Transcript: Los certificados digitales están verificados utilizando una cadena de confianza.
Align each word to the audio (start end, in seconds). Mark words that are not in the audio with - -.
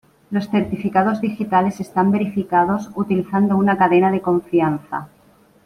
Los 0.31 0.45
certificados 0.49 1.21
digitales 1.21 1.79
están 1.79 2.09
verificados 2.11 2.89
utilizando 2.95 3.55
una 3.55 3.77
cadena 3.77 4.11
de 4.11 4.19
confianza. 4.19 5.09